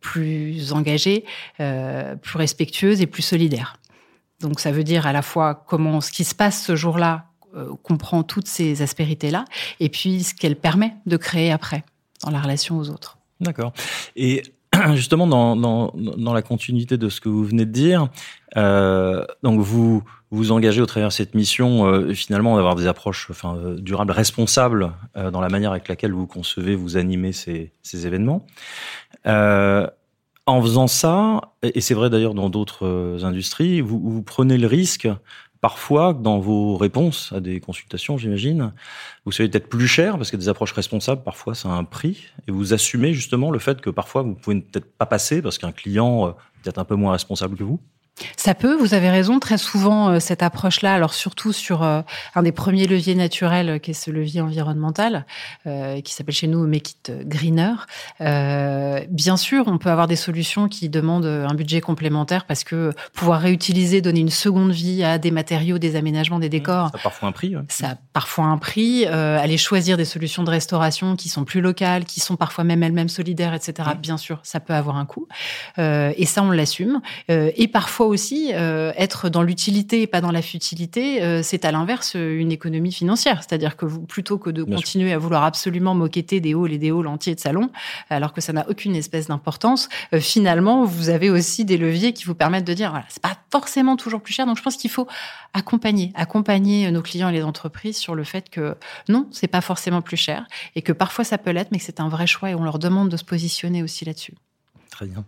plus 0.00 0.72
engagée, 0.72 1.24
plus 1.58 2.36
respectueuse 2.36 3.00
et 3.00 3.06
plus 3.06 3.22
solidaire. 3.22 3.76
Donc 4.40 4.60
ça 4.60 4.72
veut 4.72 4.84
dire 4.84 5.06
à 5.06 5.12
la 5.12 5.22
fois 5.22 5.54
comment 5.54 6.00
ce 6.00 6.10
qui 6.10 6.24
se 6.24 6.34
passe 6.34 6.62
ce 6.62 6.76
jour-là 6.76 7.26
comprend 7.82 8.22
toutes 8.22 8.48
ces 8.48 8.82
aspérités-là, 8.82 9.44
et 9.80 9.88
puis 9.88 10.22
ce 10.22 10.34
qu'elle 10.34 10.56
permet 10.56 10.94
de 11.06 11.16
créer 11.16 11.52
après 11.52 11.84
dans 12.22 12.30
la 12.30 12.40
relation 12.40 12.78
aux 12.78 12.90
autres. 12.90 13.19
D'accord. 13.40 13.72
Et 14.16 14.42
justement, 14.94 15.26
dans, 15.26 15.56
dans, 15.56 15.92
dans, 15.94 16.32
la 16.32 16.42
continuité 16.42 16.96
de 16.96 17.08
ce 17.08 17.20
que 17.20 17.28
vous 17.28 17.44
venez 17.44 17.64
de 17.64 17.72
dire, 17.72 18.08
euh, 18.56 19.24
donc 19.42 19.60
vous 19.60 20.02
vous 20.30 20.52
engagez 20.52 20.80
au 20.80 20.86
travers 20.86 21.08
de 21.08 21.12
cette 21.12 21.34
mission 21.34 21.86
euh, 21.86 22.14
finalement 22.14 22.56
d'avoir 22.56 22.76
des 22.76 22.86
approches 22.86 23.28
enfin, 23.30 23.56
euh, 23.56 23.76
durables, 23.76 24.12
responsables 24.12 24.92
euh, 25.16 25.30
dans 25.30 25.40
la 25.40 25.48
manière 25.48 25.72
avec 25.72 25.88
laquelle 25.88 26.12
vous 26.12 26.26
concevez, 26.26 26.76
vous 26.76 26.96
animez 26.96 27.32
ces, 27.32 27.72
ces 27.82 28.06
événements. 28.06 28.46
Euh, 29.26 29.86
en 30.46 30.62
faisant 30.62 30.86
ça, 30.86 31.52
et 31.62 31.80
c'est 31.80 31.94
vrai 31.94 32.10
d'ailleurs 32.10 32.34
dans 32.34 32.48
d'autres 32.48 33.20
industries, 33.22 33.80
vous, 33.80 34.00
vous, 34.00 34.22
prenez 34.22 34.58
le 34.58 34.66
risque 34.66 35.08
parfois 35.60 36.14
dans 36.14 36.38
vos 36.38 36.76
réponses 36.76 37.32
à 37.32 37.40
des 37.40 37.60
consultations, 37.60 38.16
j'imagine, 38.16 38.72
vous 39.24 39.32
savez 39.32 39.48
peut-être 39.48 39.68
plus 39.68 39.86
cher 39.86 40.16
parce 40.16 40.30
que 40.30 40.36
des 40.36 40.48
approches 40.48 40.72
responsables, 40.72 41.22
parfois, 41.22 41.54
ça 41.54 41.68
a 41.68 41.72
un 41.72 41.84
prix. 41.84 42.28
Et 42.48 42.52
vous 42.52 42.72
assumez 42.72 43.12
justement 43.12 43.50
le 43.50 43.58
fait 43.58 43.80
que 43.80 43.90
parfois, 43.90 44.22
vous 44.22 44.34
pouvez 44.34 44.60
peut-être 44.60 44.90
pas 44.96 45.06
passer 45.06 45.42
parce 45.42 45.58
qu'un 45.58 45.72
client 45.72 46.28
euh, 46.28 46.30
peut-être 46.62 46.78
un 46.78 46.84
peu 46.84 46.94
moins 46.94 47.12
responsable 47.12 47.56
que 47.56 47.64
vous? 47.64 47.80
Ça 48.36 48.54
peut, 48.54 48.74
vous 48.74 48.94
avez 48.94 49.10
raison, 49.10 49.38
très 49.38 49.58
souvent 49.58 50.08
euh, 50.08 50.20
cette 50.20 50.42
approche-là, 50.42 50.94
alors 50.94 51.14
surtout 51.14 51.52
sur 51.52 51.82
euh, 51.82 52.02
un 52.34 52.42
des 52.42 52.52
premiers 52.52 52.86
leviers 52.86 53.14
naturels 53.14 53.68
euh, 53.68 53.78
qui 53.78 53.92
est 53.92 53.94
ce 53.94 54.10
levier 54.10 54.40
environnemental, 54.40 55.26
qui 56.04 56.14
s'appelle 56.14 56.34
chez 56.34 56.46
nous 56.46 56.66
Make 56.66 56.90
It 56.90 57.12
Greener. 57.26 57.72
bien 58.18 59.36
sûr, 59.36 59.64
on 59.66 59.78
peut 59.78 59.90
avoir 59.90 60.06
des 60.06 60.16
solutions 60.16 60.68
qui 60.68 60.88
demandent 60.88 61.26
un 61.26 61.54
budget 61.54 61.80
complémentaire 61.80 62.44
parce 62.46 62.64
que 62.64 62.92
pouvoir 63.14 63.40
réutiliser, 63.40 64.00
donner 64.00 64.20
une 64.20 64.30
seconde 64.30 64.72
vie 64.72 65.02
à 65.04 65.18
des 65.18 65.30
matériaux, 65.30 65.78
des 65.78 65.96
aménagements, 65.96 66.38
des 66.38 66.48
décors. 66.48 66.88
Ça 66.90 66.98
a 66.98 67.02
parfois 67.02 67.28
un 67.28 67.32
prix. 67.32 67.54
Ça 67.68 67.90
a 67.90 67.94
parfois 68.12 68.46
un 68.46 68.58
prix. 68.58 69.06
aller 69.06 69.58
choisir 69.58 69.96
des 69.96 70.04
solutions 70.04 70.42
de 70.42 70.50
restauration 70.50 71.16
qui 71.16 71.28
sont 71.28 71.44
plus 71.44 71.60
locales, 71.60 72.04
qui 72.04 72.20
sont 72.20 72.36
parfois 72.36 72.64
même 72.64 72.82
elles-mêmes 72.82 73.08
solidaires, 73.08 73.54
etc. 73.54 73.90
Bien 73.98 74.16
sûr, 74.16 74.40
ça 74.42 74.60
peut 74.60 74.74
avoir 74.74 74.96
un 74.96 75.06
coût. 75.06 75.28
et 75.78 76.26
ça, 76.26 76.42
on 76.42 76.50
l'assume. 76.50 77.00
et 77.28 77.68
parfois, 77.68 77.99
parfois 78.00 78.14
aussi, 78.14 78.52
euh, 78.54 78.94
être 78.96 79.28
dans 79.28 79.42
l'utilité 79.42 80.00
et 80.00 80.06
pas 80.06 80.22
dans 80.22 80.30
la 80.30 80.40
futilité, 80.40 81.22
euh, 81.22 81.42
c'est 81.42 81.66
à 81.66 81.70
l'inverse 81.70 82.14
une 82.14 82.50
économie 82.50 82.92
financière. 82.92 83.42
C'est-à-dire 83.42 83.76
que 83.76 83.84
vous, 83.84 84.00
plutôt 84.00 84.38
que 84.38 84.48
de 84.48 84.62
continuer 84.62 85.12
à 85.12 85.18
vouloir 85.18 85.44
absolument 85.44 85.94
moqueter 85.94 86.40
des 86.40 86.54
halls 86.54 86.72
et 86.72 86.78
des 86.78 86.92
halls 86.92 87.06
entiers 87.06 87.34
de 87.34 87.40
salon, 87.40 87.68
alors 88.08 88.32
que 88.32 88.40
ça 88.40 88.54
n'a 88.54 88.66
aucune 88.70 88.96
espèce 88.96 89.26
d'importance, 89.26 89.90
finalement, 90.18 90.86
vous 90.86 91.10
avez 91.10 91.28
aussi 91.28 91.66
des 91.66 91.76
leviers 91.76 92.14
qui 92.14 92.24
vous 92.24 92.34
permettent 92.34 92.64
de 92.64 92.72
dire, 92.72 92.88
voilà, 92.88 93.04
c'est 93.10 93.22
pas 93.22 93.36
forcément 93.52 93.96
toujours 93.96 94.22
plus 94.22 94.32
cher. 94.32 94.46
Donc, 94.46 94.56
je 94.56 94.62
pense 94.62 94.78
qu'il 94.78 94.90
faut 94.90 95.06
accompagner, 95.52 96.10
accompagner 96.14 96.90
nos 96.90 97.02
clients 97.02 97.28
et 97.28 97.32
les 97.34 97.42
entreprises 97.42 97.98
sur 97.98 98.14
le 98.14 98.24
fait 98.24 98.48
que 98.48 98.76
non, 99.10 99.28
c'est 99.30 99.46
pas 99.46 99.60
forcément 99.60 100.00
plus 100.00 100.16
cher 100.16 100.46
et 100.74 100.80
que 100.80 100.94
parfois 100.94 101.26
ça 101.26 101.36
peut 101.36 101.50
l'être, 101.50 101.70
mais 101.70 101.78
que 101.78 101.84
c'est 101.84 102.00
un 102.00 102.08
vrai 102.08 102.26
choix 102.26 102.48
et 102.48 102.54
on 102.54 102.64
leur 102.64 102.78
demande 102.78 103.10
de 103.10 103.18
se 103.18 103.24
positionner 103.24 103.82
aussi 103.82 104.06
là-dessus. 104.06 104.32
Très 104.90 105.04
bien. 105.04 105.22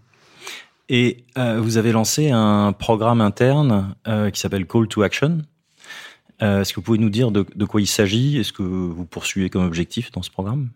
Et 0.94 1.24
euh, 1.38 1.58
vous 1.58 1.78
avez 1.78 1.90
lancé 1.90 2.30
un 2.30 2.74
programme 2.74 3.22
interne 3.22 3.94
euh, 4.06 4.28
qui 4.28 4.38
s'appelle 4.38 4.66
Call 4.66 4.88
to 4.88 5.00
Action. 5.00 5.38
Euh, 6.42 6.60
est-ce 6.60 6.74
que 6.74 6.80
vous 6.80 6.82
pouvez 6.82 6.98
nous 6.98 7.08
dire 7.08 7.30
de, 7.30 7.46
de 7.54 7.64
quoi 7.64 7.80
il 7.80 7.86
s'agit? 7.86 8.36
Est-ce 8.36 8.52
que 8.52 8.62
vous 8.62 9.06
poursuivez 9.06 9.48
comme 9.48 9.64
objectif 9.64 10.12
dans 10.12 10.20
ce 10.20 10.30
programme? 10.30 10.68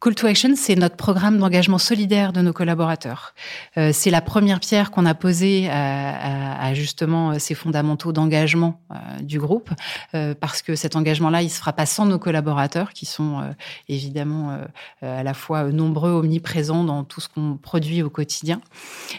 Call 0.00 0.14
to 0.14 0.26
Action, 0.26 0.50
c'est 0.54 0.74
notre 0.76 0.96
programme 0.96 1.38
d'engagement 1.38 1.78
solidaire 1.78 2.34
de 2.34 2.42
nos 2.42 2.52
collaborateurs. 2.52 3.34
Euh, 3.78 3.90
c'est 3.92 4.10
la 4.10 4.20
première 4.20 4.60
pierre 4.60 4.90
qu'on 4.90 5.06
a 5.06 5.14
posée 5.14 5.70
à, 5.70 6.74
justement 6.74 7.38
ces 7.38 7.54
fondamentaux 7.54 8.12
d'engagement 8.12 8.80
euh, 8.90 8.96
du 9.22 9.38
groupe, 9.38 9.70
euh, 10.14 10.34
parce 10.38 10.60
que 10.60 10.76
cet 10.76 10.96
engagement-là, 10.96 11.40
il 11.40 11.48
se 11.48 11.58
fera 11.58 11.72
pas 11.72 11.86
sans 11.86 12.04
nos 12.04 12.18
collaborateurs, 12.18 12.92
qui 12.92 13.06
sont 13.06 13.54
évidemment 13.88 14.58
à 15.00 15.22
la 15.22 15.34
fois 15.34 15.64
nombreux, 15.64 16.10
omniprésents 16.10 16.84
dans 16.84 17.04
tout 17.04 17.20
ce 17.20 17.28
qu'on 17.28 17.56
produit 17.56 18.02
au 18.02 18.10
quotidien. 18.10 18.60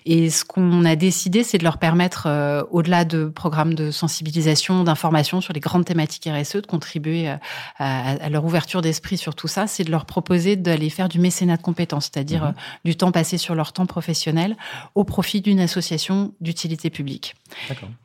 Et 0.06 0.30
ce 0.30 0.46
qu'on 0.46 0.86
a 0.86 0.96
décidé, 0.96 1.44
c'est 1.44 1.58
de 1.58 1.64
leur 1.64 1.80
permettre, 1.80 2.28
au-delà 2.70 3.06
de 3.06 3.26
programmes 3.26 3.74
de 3.74 3.90
sensibilisation, 3.92 4.84
d'information 4.84 5.42
sur 5.42 5.54
les 5.54 5.60
grandes 5.60 5.86
thématiques 5.86 6.30
RSE, 6.32 6.58
de 6.58 6.68
contribuer 6.68 7.34
à 7.80 8.30
leur 8.30 8.46
ouverture 8.46 8.82
d'esprit 8.82 9.18
sur 9.18 9.34
tout 9.36 9.48
ça, 9.48 9.68
c'est 9.68 9.84
de 9.84 9.92
leur 9.92 10.06
proposer 10.06 10.56
de 10.66 10.72
aller 10.72 10.90
faire 10.90 11.08
du 11.08 11.20
mécénat 11.20 11.58
de 11.58 11.62
compétences, 11.62 12.10
c'est-à-dire 12.12 12.44
mhm. 12.44 12.50
euh, 12.50 12.80
du 12.84 12.96
temps 12.96 13.12
passé 13.12 13.38
sur 13.38 13.56
leur 13.56 13.72
temps 13.72 13.86
professionnel 13.86 14.58
au 14.96 15.04
profit 15.04 15.42
d'une 15.42 15.60
association 15.60 16.34
d'utilité 16.42 16.90
publique. 16.90 17.36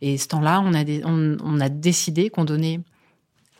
Et 0.00 0.18
ce 0.18 0.28
temps-là, 0.28 0.62
on 0.64 0.74
a, 0.74 0.84
on 1.04 1.60
a 1.60 1.68
décidé 1.68 2.30
qu'on 2.30 2.44
donnait 2.44 2.80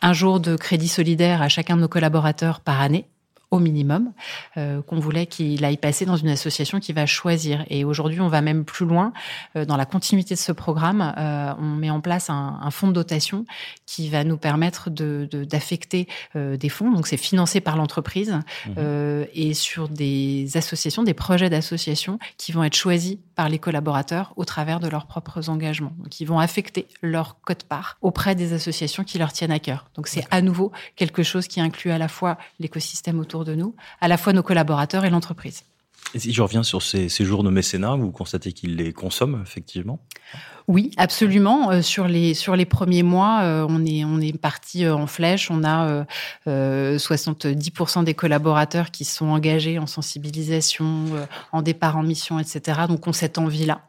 un 0.03 0.13
jour 0.13 0.41
de 0.41 0.57
crédit 0.57 0.89
solidaire 0.89 1.43
à 1.43 1.49
chacun 1.49 1.77
de 1.77 1.83
nos 1.83 1.89
collaborateurs 1.89 2.61
par 2.61 2.81
année 2.81 3.07
au 3.51 3.59
minimum, 3.59 4.13
euh, 4.57 4.81
qu'on 4.83 4.99
voulait 5.01 5.27
qu'il 5.27 5.65
aille 5.65 5.77
passer 5.77 6.05
dans 6.05 6.17
une 6.17 6.29
association 6.29 6.79
qui 6.79 6.93
va 6.93 7.07
choisir. 7.07 7.65
Et 7.69 7.85
aujourd'hui, 7.85 8.21
on 8.21 8.29
va 8.29 8.43
même 8.43 8.65
plus 8.65 8.87
loin. 8.87 9.13
Euh, 9.57 9.65
dans 9.65 9.77
la 9.77 9.87
continuité 9.87 10.35
de 10.35 10.39
ce 10.39 10.53
programme, 10.53 11.15
euh, 11.19 11.53
on 11.59 11.77
met 11.77 11.91
en 11.91 12.01
place 12.01 12.31
un, 12.31 12.59
un, 12.63 12.71
fonds 12.71 12.89
de 12.89 12.93
dotation 12.93 13.45
qui 13.87 14.09
va 14.09 14.23
nous 14.23 14.37
permettre 14.37 14.89
de, 14.89 15.29
d'affecter 15.33 16.07
euh, 16.37 16.57
des 16.57 16.69
fonds. 16.69 16.93
Donc, 16.93 17.09
c'est 17.09 17.17
financé 17.17 17.61
par 17.61 17.77
l'entreprise 17.77 18.31
mmh. 18.31 18.71
euh, 18.79 19.25
et 19.35 19.55
sur 19.55 19.89
des 19.89 20.57
associations, 20.57 21.03
des 21.03 21.15
projets 21.15 21.51
d'associations 21.51 22.19
qui 22.37 22.53
vont 22.53 22.63
être 22.63 22.77
choisis 22.77 23.19
par 23.41 23.49
les 23.49 23.59
collaborateurs 23.59 24.35
au 24.37 24.45
travers 24.45 24.81
de 24.81 24.89
leurs 24.89 25.07
propres 25.07 25.49
engagements. 25.49 25.95
Donc, 25.97 26.21
ils 26.21 26.27
vont 26.27 26.39
affecter 26.39 26.87
leur 27.01 27.41
code-part 27.41 27.97
auprès 28.03 28.35
des 28.35 28.53
associations 28.53 29.03
qui 29.03 29.17
leur 29.17 29.33
tiennent 29.33 29.51
à 29.51 29.59
cœur. 29.59 29.87
Donc, 29.95 30.09
c'est 30.09 30.27
à 30.31 30.43
nouveau 30.43 30.73
quelque 30.95 31.23
chose 31.23 31.49
qui 31.49 31.59
inclut 31.59 31.91
à 31.91 31.97
la 31.97 32.09
fois 32.09 32.37
l'écosystème 32.59 33.19
autour 33.19 33.47
de 33.47 33.55
nous, 33.55 33.75
à 34.03 34.09
la 34.09 34.19
fois 34.19 34.35
nos 34.35 34.43
collaborateurs 34.43 35.07
et 35.07 35.11
l'entreprise. 35.11 35.63
Et 36.15 36.19
si 36.19 36.33
je 36.33 36.43
reviens 36.43 36.63
sur 36.63 36.83
ces, 36.83 37.09
ces 37.09 37.25
jours 37.25 37.45
de 37.45 37.51
mécénat, 37.51 37.97
vous 37.97 38.11
constatez 38.11 38.53
qu'ils 38.53 38.77
les 38.77 38.93
consomment 38.93 39.43
effectivement 39.43 40.01
oui, 40.71 40.93
absolument. 40.99 41.73
Euh, 41.73 41.83
sur 41.83 42.07
les 42.07 42.33
sur 42.33 42.55
les 42.55 42.65
premiers 42.65 43.03
mois, 43.03 43.41
euh, 43.43 43.67
on 43.69 43.85
est 43.85 44.05
on 44.05 44.21
est 44.21 44.39
parti 44.39 44.85
euh, 44.85 44.95
en 44.95 45.09
flèche. 45.09 45.51
On 45.51 45.65
a 45.65 46.07
70% 46.47 48.05
des 48.05 48.15
collaborateurs 48.15 48.93
qui 48.93 49.05
sont 49.05 49.27
engagés 49.27 49.81
en 49.81 49.89
sensibilisation, 49.89 51.07
en 51.51 51.63
départ 51.63 51.97
en 51.97 52.05
mission, 52.05 52.39
etc. 52.39 52.83
Donc 52.89 53.07
ont 53.09 53.13
cette 53.13 53.39
envie-là. 53.39 53.81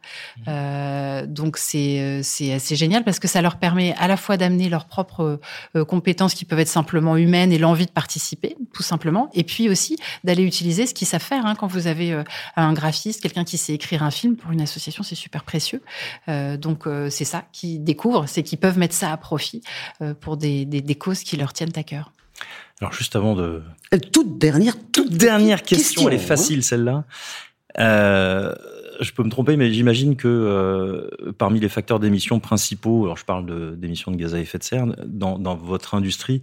Mmh. 0.46 1.26
donc 1.26 1.56
c'est 1.56 2.20
c'est 2.22 2.52
assez 2.52 2.74
génial 2.76 3.04
parce 3.04 3.18
que 3.18 3.28
ça 3.28 3.42
leur 3.42 3.56
permet 3.56 3.94
à 3.98 4.08
la 4.08 4.16
fois 4.16 4.36
d'amener 4.36 4.68
leurs 4.68 4.86
propres 4.86 5.40
compétences 5.86 6.34
qui 6.34 6.44
peuvent 6.44 6.60
être 6.60 6.68
simplement 6.68 7.16
humaines 7.16 7.52
et 7.52 7.58
l'envie 7.58 7.86
de 7.86 7.90
participer, 7.90 8.56
tout 8.72 8.82
simplement, 8.82 9.30
et 9.34 9.44
puis 9.44 9.68
aussi 9.68 9.96
d'aller 10.24 10.42
utiliser 10.42 10.86
ce 10.86 10.94
qu'ils 10.94 11.06
savent 11.06 11.22
faire. 11.22 11.46
Hein. 11.46 11.54
Quand 11.54 11.66
vous 11.66 11.86
avez 11.86 12.11
un 12.56 12.72
graphiste, 12.72 13.20
quelqu'un 13.20 13.44
qui 13.44 13.58
sait 13.58 13.74
écrire 13.74 14.02
un 14.02 14.10
film 14.10 14.36
pour 14.36 14.50
une 14.50 14.60
association, 14.60 15.02
c'est 15.02 15.14
super 15.14 15.44
précieux. 15.44 15.82
donc 16.26 16.72
donc 16.72 16.86
euh, 16.86 17.10
c'est 17.10 17.26
ça 17.26 17.44
qu'ils 17.52 17.84
découvrent, 17.84 18.26
c'est 18.26 18.42
qu'ils 18.42 18.58
peuvent 18.58 18.78
mettre 18.78 18.94
ça 18.94 19.12
à 19.12 19.16
profit 19.18 19.60
euh, 20.00 20.14
pour 20.14 20.38
des, 20.38 20.96
causes 20.98 21.22
qui 21.22 21.36
leur 21.36 21.52
tiennent 21.52 21.76
à 21.76 21.82
cœur. 21.82 22.12
Alors 22.80 22.94
juste 22.94 23.14
avant 23.14 23.34
de... 23.34 23.62
Euh, 23.92 23.98
toute 24.10 24.38
dernière, 24.38 24.74
toute, 24.90 25.12
dernière 25.12 25.62
question, 25.62 26.08
elle 26.08 26.14
est 26.14 26.18
facile 26.18 26.60
hein. 26.60 26.62
celle-là. 26.62 27.04
Je 29.02 29.12
peux 29.12 29.22
me 29.22 29.30
tromper, 29.30 29.56
mais 29.56 29.72
j'imagine 29.72 30.16
que 30.16 31.10
parmi 31.38 31.60
les 31.60 31.68
facteurs 31.68 32.00
d'émission 32.00 32.40
principaux, 32.40 33.04
alors 33.04 33.16
je 33.16 33.24
parle 33.24 33.76
d'émissions 33.78 34.10
de, 34.10 34.16
gaz 34.16 34.34
à 34.34 34.40
effet 34.40 34.58
de 34.58 34.64
serre, 34.64 34.86
dans, 35.06 35.56
votre 35.56 35.94
industrie, 35.94 36.42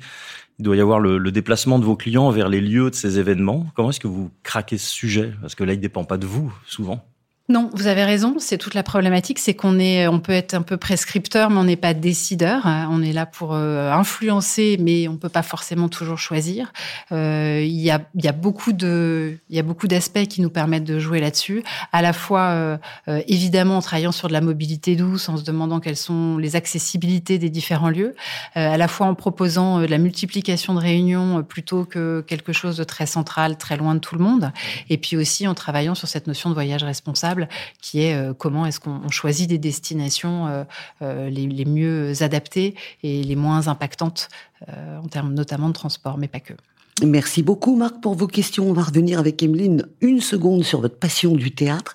il 0.59 0.63
doit 0.63 0.75
y 0.75 0.81
avoir 0.81 0.99
le, 0.99 1.17
le, 1.17 1.31
déplacement 1.31 1.79
de 1.79 1.85
vos 1.85 1.95
clients 1.95 2.29
vers 2.31 2.49
les 2.49 2.61
lieux 2.61 2.89
de 2.89 2.95
ces 2.95 3.17
événements. 3.17 3.67
Comment 3.75 3.91
est-ce 3.91 3.99
que 3.99 4.07
vous 4.07 4.29
craquez 4.43 4.77
ce 4.77 4.89
sujet? 4.89 5.33
Parce 5.41 5.55
que 5.55 5.63
là, 5.63 5.73
il 5.73 5.77
ne 5.77 5.81
dépend 5.81 6.03
pas 6.03 6.17
de 6.17 6.25
vous, 6.25 6.53
souvent. 6.65 7.08
Non, 7.51 7.71
vous 7.73 7.87
avez 7.87 8.03
raison. 8.03 8.35
C'est 8.37 8.59
toute 8.59 8.75
la 8.75 8.83
problématique, 8.83 9.39
c'est 9.39 9.55
qu'on 9.55 9.79
est, 9.79 10.07
on 10.07 10.19
peut 10.19 10.33
être 10.33 10.53
un 10.53 10.61
peu 10.61 10.77
prescripteur, 10.77 11.49
mais 11.49 11.57
on 11.57 11.63
n'est 11.63 11.75
pas 11.75 11.95
décideur. 11.95 12.61
On 12.91 13.01
est 13.01 13.11
là 13.11 13.25
pour 13.25 13.55
euh, 13.55 13.91
influencer, 13.91 14.77
mais 14.79 15.07
on 15.07 15.17
peut 15.17 15.29
pas 15.29 15.41
forcément 15.41 15.89
toujours 15.89 16.19
choisir. 16.19 16.71
Euh, 17.11 17.63
il 17.65 17.81
y 17.81 17.89
a, 17.89 18.31
beaucoup 18.33 18.71
de, 18.71 19.39
il 19.49 19.55
y 19.55 19.59
a 19.59 19.63
beaucoup 19.63 19.87
d'aspects 19.87 20.27
qui 20.27 20.41
nous 20.41 20.51
permettent 20.51 20.83
de 20.83 20.99
jouer 20.99 21.19
là-dessus. 21.19 21.63
À 21.91 22.03
la 22.03 22.13
fois, 22.13 22.49
euh, 22.49 22.77
euh, 23.07 23.21
évidemment, 23.27 23.77
en 23.77 23.81
travaillant 23.81 24.11
sur 24.11 24.27
de 24.27 24.33
la 24.33 24.41
mobilité 24.41 24.95
douce, 24.95 25.27
en 25.27 25.35
se 25.35 25.43
demandant 25.43 25.79
quelles 25.79 25.97
sont 25.97 26.37
les 26.37 26.55
accessibilités 26.55 27.39
des 27.39 27.49
différents 27.49 27.89
lieux. 27.89 28.13
à 28.53 28.77
la 28.77 28.87
fois 28.87 29.07
en 29.07 29.15
proposant 29.15 29.79
de 29.79 29.87
la 29.87 29.97
multiplication 29.97 30.75
de 30.75 30.79
réunions 30.79 31.41
plutôt 31.41 31.83
que 31.83 32.23
quelque 32.27 32.53
chose 32.53 32.77
de 32.77 32.83
très 32.83 33.07
central, 33.07 33.57
très 33.57 33.75
loin 33.75 33.95
de 33.95 33.99
tout 33.99 34.15
le 34.15 34.23
monde. 34.23 34.51
Et 34.91 34.99
puis 34.99 35.17
aussi 35.17 35.47
en 35.47 35.55
travaillant 35.55 35.95
sur 35.95 36.07
cette 36.07 36.27
notion 36.27 36.51
de 36.51 36.53
voyage 36.53 36.83
responsable 36.83 37.38
qui 37.81 38.01
est 38.01 38.15
euh, 38.15 38.33
comment 38.33 38.65
est-ce 38.65 38.79
qu'on 38.79 39.09
choisit 39.09 39.49
des 39.49 39.57
destinations 39.57 40.47
euh, 40.47 40.63
euh, 41.01 41.29
les, 41.29 41.65
mieux 41.65 42.21
adaptées 42.21 42.75
et 43.03 43.23
les 43.23 43.35
moins 43.35 43.67
impactantes 43.67 44.29
en 44.67 45.07
termes 45.07 45.33
notamment 45.33 45.69
de 45.69 45.73
transport, 45.73 46.17
mais 46.17 46.27
pas 46.27 46.41
que. 46.41 46.53
Merci 47.01 47.43
beaucoup 47.43 47.77
Marc 47.77 48.01
pour 48.01 48.15
vos 48.15 48.27
questions. 48.27 48.69
On 48.69 48.73
va 48.73 48.83
revenir 48.83 49.19
avec 49.19 49.41
Emeline 49.41 49.87
une 50.01 50.19
seconde 50.19 50.63
sur 50.63 50.81
votre 50.81 50.97
passion 50.97 51.33
du 51.33 51.51
théâtre. 51.51 51.93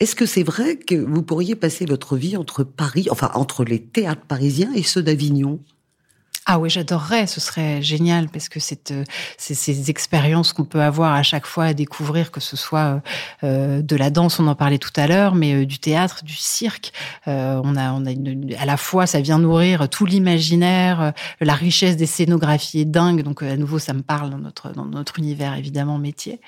Est-ce 0.00 0.16
que 0.16 0.26
c'est 0.26 0.42
vrai 0.42 0.76
que 0.76 0.96
vous 0.96 1.22
pourriez 1.22 1.54
passer 1.54 1.86
votre 1.86 2.16
vie 2.16 2.36
entre 2.36 2.64
Paris, 2.64 3.06
enfin 3.10 3.30
entre 3.34 3.64
les 3.64 3.80
théâtres 3.80 4.26
parisiens 4.26 4.72
et 4.74 4.82
ceux 4.82 5.02
d'Avignon? 5.02 5.60
Ah 6.44 6.58
oui, 6.58 6.70
j'adorerais, 6.70 7.28
ce 7.28 7.40
serait 7.40 7.82
génial 7.82 8.28
parce 8.28 8.48
que 8.48 8.58
c'est 8.58 8.90
euh, 8.90 9.04
ces 9.38 9.90
expériences 9.90 10.52
qu'on 10.52 10.64
peut 10.64 10.82
avoir 10.82 11.14
à 11.14 11.22
chaque 11.22 11.46
fois 11.46 11.66
à 11.66 11.74
découvrir, 11.74 12.32
que 12.32 12.40
ce 12.40 12.56
soit 12.56 13.00
euh, 13.44 13.80
de 13.80 13.94
la 13.96 14.10
danse, 14.10 14.40
on 14.40 14.48
en 14.48 14.56
parlait 14.56 14.78
tout 14.78 14.90
à 14.96 15.06
l'heure, 15.06 15.36
mais 15.36 15.54
euh, 15.54 15.66
du 15.66 15.78
théâtre, 15.78 16.24
du 16.24 16.34
cirque. 16.34 16.92
on 17.26 17.76
a, 17.76 17.92
on 17.92 18.06
a 18.06 18.10
une, 18.10 18.54
à 18.58 18.66
la 18.66 18.76
fois, 18.76 19.06
ça 19.06 19.20
vient 19.20 19.38
nourrir 19.38 19.88
tout 19.88 20.04
l'imaginaire, 20.04 21.12
la 21.40 21.54
richesse 21.54 21.96
des 21.96 22.06
scénographies 22.06 22.80
est 22.80 22.84
dingue. 22.86 23.22
Donc 23.22 23.42
à 23.42 23.56
nouveau, 23.56 23.78
ça 23.78 23.92
me 23.92 24.02
parle 24.02 24.30
dans 24.30 24.38
notre 24.38 24.72
dans 24.72 24.86
notre 24.86 25.18
univers 25.20 25.54
évidemment 25.54 25.98
métier 25.98 26.40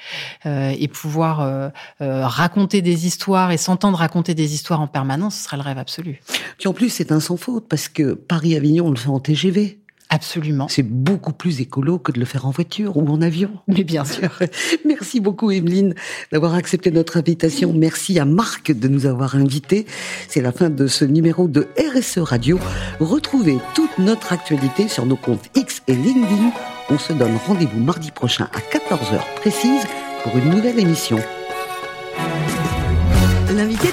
et 0.44 0.88
pouvoir 0.88 1.70
raconter 2.00 2.82
des 2.82 3.06
histoires 3.06 3.52
et 3.52 3.56
s'entendre 3.56 3.98
raconter 3.98 4.34
des 4.34 4.54
histoires 4.54 4.80
en 4.80 4.86
permanence, 4.86 5.36
ce 5.36 5.44
serait 5.44 5.56
le 5.56 5.62
rêve 5.62 5.78
absolu. 5.78 6.20
Puis 6.58 6.68
en 6.68 6.72
plus, 6.72 6.90
c'est 6.90 7.12
un 7.12 7.20
sans 7.20 7.36
faute 7.36 7.68
parce 7.68 7.88
que 7.88 8.14
Paris-Avignon, 8.14 8.86
on 8.86 8.90
le 8.90 8.96
fait 8.96 9.08
en 9.08 9.20
TGV. 9.20 9.83
Absolument. 10.14 10.68
C'est 10.68 10.84
beaucoup 10.84 11.32
plus 11.32 11.60
écolo 11.60 11.98
que 11.98 12.12
de 12.12 12.20
le 12.20 12.24
faire 12.24 12.46
en 12.46 12.52
voiture 12.52 12.96
ou 12.96 13.08
en 13.08 13.20
avion. 13.20 13.50
Mais 13.66 13.82
bien 13.82 14.04
sûr. 14.04 14.30
Merci 14.84 15.18
beaucoup, 15.18 15.50
Evelyne, 15.50 15.94
d'avoir 16.30 16.54
accepté 16.54 16.92
notre 16.92 17.16
invitation. 17.16 17.72
Merci 17.72 18.20
à 18.20 18.24
Marc 18.24 18.70
de 18.70 18.86
nous 18.86 19.06
avoir 19.06 19.34
invités. 19.34 19.86
C'est 20.28 20.40
la 20.40 20.52
fin 20.52 20.70
de 20.70 20.86
ce 20.86 21.04
numéro 21.04 21.48
de 21.48 21.66
RSE 21.76 22.18
Radio. 22.18 22.60
Retrouvez 23.00 23.58
toute 23.74 23.98
notre 23.98 24.32
actualité 24.32 24.86
sur 24.86 25.04
nos 25.04 25.16
comptes 25.16 25.50
X 25.56 25.82
et 25.88 25.94
LinkedIn. 25.94 26.52
On 26.90 26.98
se 26.98 27.12
donne 27.12 27.36
rendez-vous 27.48 27.80
mardi 27.80 28.12
prochain 28.12 28.48
à 28.54 28.60
14h 28.60 29.18
précise 29.34 29.82
pour 30.22 30.36
une 30.36 30.50
nouvelle 30.50 30.78
émission. 30.78 31.18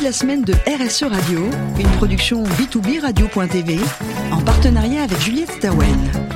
La 0.03 0.12
semaine 0.12 0.41
de 0.41 0.53
RSE 0.53 1.03
Radio, 1.03 1.48
une 1.79 1.88
production 1.98 2.43
B2B 2.43 3.01
Radio.tv 3.01 3.77
en 4.31 4.41
partenariat 4.41 5.03
avec 5.03 5.20
Juliette 5.22 5.51
Stawen. 5.51 6.31